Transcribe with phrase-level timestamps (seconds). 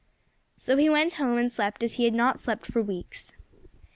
[0.57, 3.31] So he went home and slept as he had not slept for weeks.